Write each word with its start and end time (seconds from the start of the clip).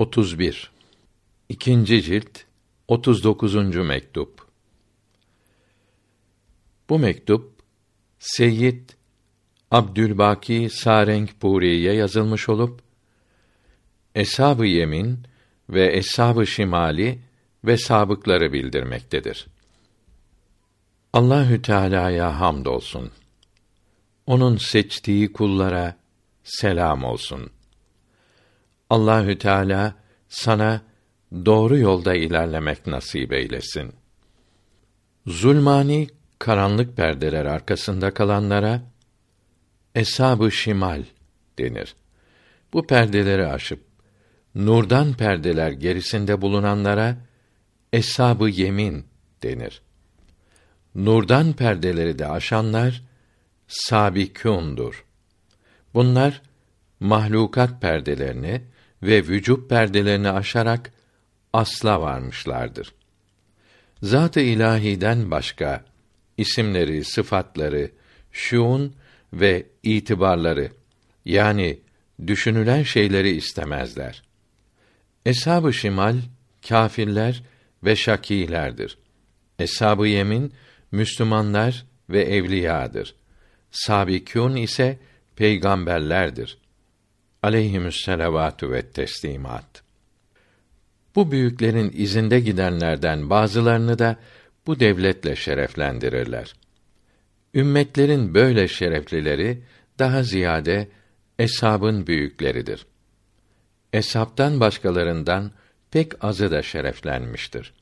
31 0.00 0.70
İkinci 1.48 2.02
cilt 2.02 2.38
39. 2.88 3.54
mektup 3.76 4.46
Bu 6.88 6.98
mektup 6.98 7.52
Seyyid 8.18 8.90
Abdülbaki 9.70 10.68
Sarengburi'ye 10.70 11.92
yazılmış 11.92 12.48
olup 12.48 12.82
Eshab-ı 14.14 14.66
Yemin 14.66 15.18
ve 15.70 15.96
Eshab-ı 15.96 16.46
Şimali 16.46 17.18
ve 17.64 17.76
sabıkları 17.76 18.52
bildirmektedir. 18.52 19.46
Allahü 21.12 21.62
Teala'ya 21.62 22.40
hamdolsun. 22.40 23.10
Onun 24.26 24.56
seçtiği 24.56 25.32
kullara 25.32 25.96
selam 26.44 27.04
olsun. 27.04 27.50
Allahü 28.90 29.38
Teala 29.38 29.94
sana 30.28 30.80
doğru 31.32 31.78
yolda 31.78 32.14
ilerlemek 32.14 32.86
nasip 32.86 33.32
eylesin. 33.32 33.92
Zulmani 35.26 36.08
karanlık 36.38 36.96
perdeler 36.96 37.44
arkasında 37.44 38.14
kalanlara 38.14 38.82
eshab-ı 39.94 40.52
şimal 40.52 41.02
denir. 41.58 41.94
Bu 42.72 42.86
perdeleri 42.86 43.46
aşıp 43.46 43.80
nurdan 44.54 45.12
perdeler 45.12 45.70
gerisinde 45.70 46.42
bulunanlara 46.42 47.16
eshab-ı 47.92 48.48
yemin 48.48 49.04
denir. 49.42 49.82
Nurdan 50.94 51.52
perdeleri 51.52 52.18
de 52.18 52.26
aşanlar 52.26 53.02
sabikûndur. 53.68 55.04
Bunlar 55.94 56.42
mahlukat 57.00 57.80
perdelerini 57.80 58.62
ve 59.02 59.28
vücut 59.28 59.70
perdelerini 59.70 60.30
aşarak 60.30 60.92
asla 61.52 62.00
varmışlardır. 62.00 62.94
Zat-ı 64.02 64.40
ilahiden 64.40 65.30
başka 65.30 65.84
isimleri, 66.36 67.04
sıfatları, 67.04 67.90
şuun 68.32 68.94
ve 69.32 69.66
itibarları 69.82 70.70
yani 71.24 71.78
düşünülen 72.26 72.82
şeyleri 72.82 73.30
istemezler. 73.30 74.22
Eshab-ı 75.26 75.72
şimal 75.72 76.16
kâfirler 76.68 77.42
ve 77.84 77.96
şakîlerdir. 77.96 78.98
Eshab-ı 79.58 80.06
yemin 80.06 80.52
Müslümanlar 80.92 81.86
ve 82.10 82.22
evliyadır. 82.22 83.14
Sabikûn 83.70 84.56
ise 84.56 84.98
peygamberlerdir. 85.36 86.58
Aleyhimüsselavatü 87.42 88.70
ve 88.70 88.82
teslimat. 88.82 89.82
Bu 91.14 91.32
büyüklerin 91.32 91.92
izinde 91.94 92.40
gidenlerden 92.40 93.30
bazılarını 93.30 93.98
da 93.98 94.16
bu 94.66 94.80
devletle 94.80 95.36
şereflendirirler. 95.36 96.54
Ümmetlerin 97.54 98.34
böyle 98.34 98.68
şereflileri 98.68 99.62
daha 99.98 100.22
ziyade 100.22 100.88
eshabın 101.38 102.06
büyükleridir. 102.06 102.86
Eshabtan 103.92 104.60
başkalarından 104.60 105.52
pek 105.90 106.24
azı 106.24 106.50
da 106.50 106.62
şereflenmiştir. 106.62 107.72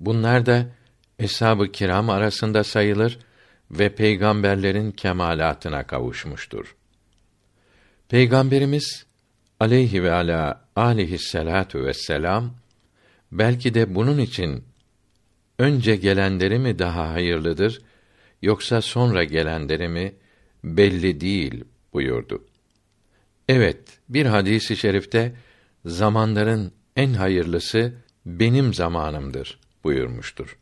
Bunlar 0.00 0.46
da 0.46 0.66
eshab-ı 1.18 1.72
kiram 1.72 2.10
arasında 2.10 2.64
sayılır 2.64 3.18
ve 3.70 3.94
peygamberlerin 3.94 4.90
kemalatına 4.90 5.86
kavuşmuştur. 5.86 6.76
Peygamberimiz 8.14 9.06
aleyhi 9.60 10.02
ve 10.02 10.12
ala 10.12 10.64
aleyhisselatu 10.76 11.84
vesselam 11.84 12.54
belki 13.32 13.74
de 13.74 13.94
bunun 13.94 14.18
için 14.18 14.64
önce 15.58 15.96
gelenleri 15.96 16.58
mi 16.58 16.78
daha 16.78 17.12
hayırlıdır 17.12 17.82
yoksa 18.42 18.82
sonra 18.82 19.24
gelenleri 19.24 19.88
mi 19.88 20.14
belli 20.64 21.20
değil 21.20 21.64
buyurdu. 21.92 22.44
Evet, 23.48 23.78
bir 24.08 24.26
hadisi 24.26 24.74
i 24.74 24.76
şerifte 24.76 25.34
zamanların 25.84 26.72
en 26.96 27.12
hayırlısı 27.12 27.94
benim 28.26 28.74
zamanımdır 28.74 29.58
buyurmuştur. 29.84 30.58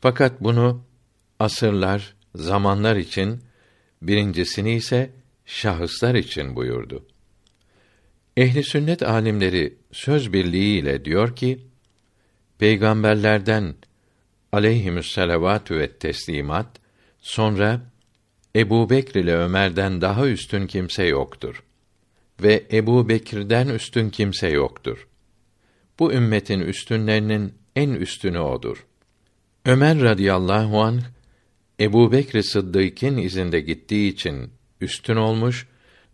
Fakat 0.00 0.40
bunu 0.40 0.84
asırlar, 1.38 2.14
zamanlar 2.34 2.96
için 2.96 3.40
birincisini 4.02 4.74
ise 4.74 5.10
şahıslar 5.46 6.14
için 6.14 6.56
buyurdu. 6.56 7.06
Ehli 8.36 8.62
sünnet 8.62 9.02
alimleri 9.02 9.76
söz 9.92 10.32
birliğiyle 10.32 11.04
diyor 11.04 11.36
ki 11.36 11.60
peygamberlerden 12.58 13.74
aleyhimüsselavatü 14.52 15.78
ve 15.78 15.92
teslimat 15.92 16.80
sonra 17.18 17.80
Ebu 18.56 18.90
Bekr 18.90 19.16
ile 19.16 19.36
Ömer'den 19.36 20.00
daha 20.00 20.28
üstün 20.28 20.66
kimse 20.66 21.04
yoktur. 21.04 21.62
Ve 22.42 22.66
Ebu 22.72 23.08
Bekir'den 23.08 23.68
üstün 23.68 24.10
kimse 24.10 24.48
yoktur. 24.48 25.08
Bu 25.98 26.12
ümmetin 26.12 26.60
üstünlerinin 26.60 27.54
en 27.76 27.90
üstünü 27.90 28.38
odur. 28.38 28.86
Ömer 29.64 30.00
radıyallahu 30.00 30.80
anh 30.82 31.02
Ebu 31.80 32.12
Bekr 32.12 32.42
Sıddık'ın 32.42 33.16
izinde 33.16 33.60
gittiği 33.60 34.12
için 34.12 34.50
üstün 34.80 35.16
olmuş 35.16 35.66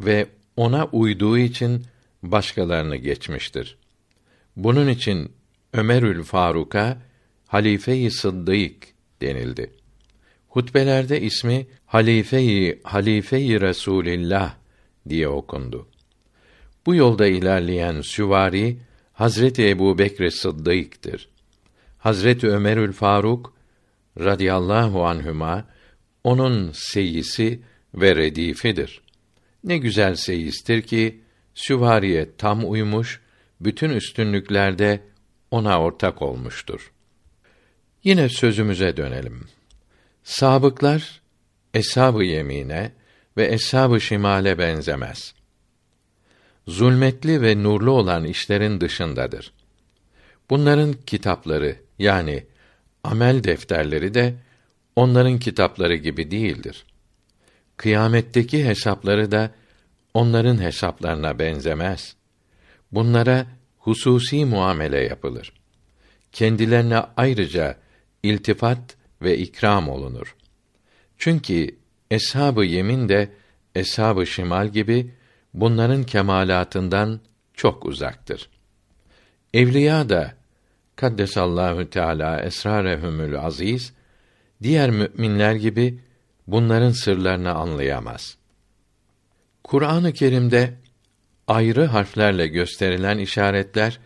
ve 0.00 0.26
ona 0.56 0.84
uyduğu 0.84 1.38
için 1.38 1.84
başkalarını 2.22 2.96
geçmiştir. 2.96 3.76
Bunun 4.56 4.88
için 4.88 5.32
Ömerül 5.72 6.22
Faruk'a 6.22 6.98
halife-i 7.46 8.10
Sıddık 8.10 8.74
denildi. 9.20 9.70
Hutbelerde 10.48 11.20
ismi 11.20 11.66
halife-i 11.86 12.80
halife-i 12.84 13.60
Resulillah 13.60 14.54
diye 15.08 15.28
okundu. 15.28 15.88
Bu 16.86 16.94
yolda 16.94 17.26
ilerleyen 17.26 18.00
süvari 18.00 18.78
Hazreti 19.12 19.68
Ebu 19.68 19.98
Bekr 19.98 20.30
Sıddık'tır. 20.30 21.28
Hazreti 21.98 22.48
Ömerül 22.48 22.92
Faruk 22.92 23.54
radıyallahu 24.20 25.06
anhüma 25.06 25.64
onun 26.24 26.70
seyisi 26.74 27.60
ve 27.94 28.16
redifidir. 28.16 29.00
Ne 29.64 29.78
güzel 29.78 30.14
seyistir 30.14 30.82
ki 30.82 31.20
süvariye 31.54 32.36
tam 32.38 32.70
uymuş, 32.70 33.20
bütün 33.60 33.90
üstünlüklerde 33.90 35.00
ona 35.50 35.80
ortak 35.80 36.22
olmuştur. 36.22 36.92
Yine 38.04 38.28
sözümüze 38.28 38.96
dönelim. 38.96 39.44
Sabıklar 40.22 41.20
eshab-ı 41.74 42.24
yemine 42.24 42.92
ve 43.36 43.46
eshab-ı 43.46 44.00
şimale 44.00 44.58
benzemez. 44.58 45.34
Zulmetli 46.66 47.42
ve 47.42 47.62
nurlu 47.62 47.90
olan 47.90 48.24
işlerin 48.24 48.80
dışındadır. 48.80 49.52
Bunların 50.50 50.92
kitapları 50.92 51.76
yani 51.98 52.46
amel 53.04 53.44
defterleri 53.44 54.14
de 54.14 54.34
onların 54.96 55.38
kitapları 55.38 55.94
gibi 55.96 56.30
değildir. 56.30 56.84
Kıyametteki 57.78 58.64
hesapları 58.64 59.30
da 59.30 59.50
onların 60.14 60.62
hesaplarına 60.62 61.38
benzemez. 61.38 62.16
Bunlara 62.92 63.46
hususi 63.78 64.44
muamele 64.44 65.00
yapılır. 65.00 65.52
Kendilerine 66.32 66.98
ayrıca 67.16 67.76
iltifat 68.22 68.96
ve 69.22 69.38
ikram 69.38 69.88
olunur. 69.88 70.36
Çünkü 71.18 71.76
eshab-ı 72.10 72.64
yemin 72.64 73.08
de 73.08 73.30
eshab-ı 73.74 74.26
şimal 74.26 74.68
gibi 74.68 75.14
bunların 75.54 76.04
kemalatından 76.04 77.20
çok 77.54 77.86
uzaktır. 77.86 78.50
Evliya 79.54 80.08
da 80.08 80.34
kaddesallahu 80.96 81.90
teala 81.90 82.42
esrarehumül 82.42 83.38
aziz 83.38 83.92
diğer 84.62 84.90
müminler 84.90 85.54
gibi 85.54 85.98
bunların 86.48 86.90
sırlarını 86.90 87.54
anlayamaz. 87.54 88.36
Kur'an-ı 89.64 90.12
Kerim'de 90.12 90.74
ayrı 91.46 91.84
harflerle 91.84 92.46
gösterilen 92.46 93.18
işaretler 93.18 93.98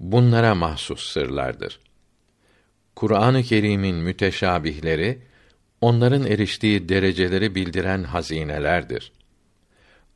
bunlara 0.00 0.54
mahsus 0.54 1.12
sırlardır. 1.12 1.80
Kur'an-ı 2.96 3.42
Kerim'in 3.42 3.96
müteşabihleri 3.96 5.22
onların 5.80 6.26
eriştiği 6.26 6.88
dereceleri 6.88 7.54
bildiren 7.54 8.04
hazinelerdir. 8.04 9.12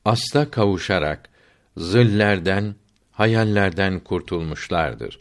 Asla 0.05 0.51
kavuşarak 0.51 1.29
zillerden, 1.77 2.75
hayallerden 3.11 4.01
kurtulmuşlardır. 4.01 5.21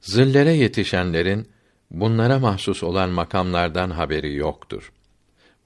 Zillere 0.00 0.52
yetişenlerin 0.52 1.48
bunlara 1.90 2.38
mahsus 2.38 2.82
olan 2.82 3.10
makamlardan 3.10 3.90
haberi 3.90 4.34
yoktur. 4.34 4.92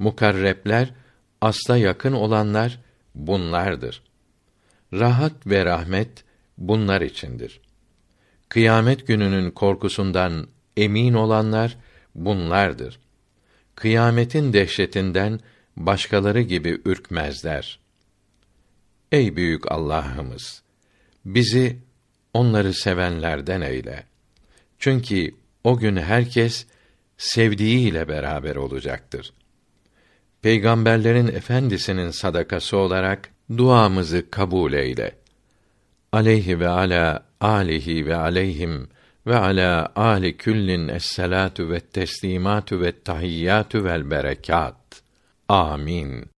Mukarrepler, 0.04 0.94
asla 1.40 1.76
yakın 1.76 2.12
olanlar 2.12 2.80
bunlardır. 3.14 4.02
Rahat 4.92 5.46
ve 5.46 5.64
rahmet 5.64 6.24
bunlar 6.58 7.00
içindir. 7.00 7.60
Kıyamet 8.48 9.06
gününün 9.06 9.50
korkusundan 9.50 10.48
emin 10.76 11.14
olanlar 11.14 11.76
bunlardır. 12.14 13.00
Kıyametin 13.74 14.52
dehşetinden 14.52 15.40
başkaları 15.76 16.40
gibi 16.40 16.80
ürkmezler. 16.84 17.80
Ey 19.12 19.36
büyük 19.36 19.72
Allah'ımız, 19.72 20.62
bizi 21.24 21.78
onları 22.34 22.74
sevenlerden 22.74 23.60
eyle. 23.60 24.06
Çünkü 24.78 25.34
o 25.64 25.78
gün 25.78 25.96
herkes 25.96 26.66
sevdiğiyle 27.16 28.08
beraber 28.08 28.56
olacaktır. 28.56 29.32
Peygamberlerin 30.44 31.28
efendisinin 31.28 32.10
sadakası 32.10 32.76
olarak 32.76 33.30
duamızı 33.56 34.30
kabul 34.30 34.72
eyle. 34.72 35.12
Aleyhi 36.12 36.60
ve 36.60 36.68
ala 36.68 37.26
alihi 37.40 38.06
ve 38.06 38.16
aleyhim 38.16 38.88
ve 39.26 39.36
ala 39.36 39.92
ali 39.96 40.36
küllin 40.36 40.88
esselatu 40.88 41.70
ve 41.70 41.80
teslimatu 41.80 42.80
ve 42.80 43.02
tahiyyatu 43.02 43.84
vel 43.84 44.10
berekat. 44.10 45.02
Amin. 45.48 46.33